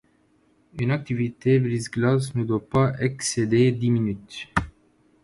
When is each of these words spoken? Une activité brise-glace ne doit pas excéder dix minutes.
Une 0.79 0.89
activité 0.89 1.59
brise-glace 1.59 2.33
ne 2.33 2.43
doit 2.43 2.67
pas 2.67 2.91
excéder 2.99 3.71
dix 3.71 3.91
minutes. 3.91 4.47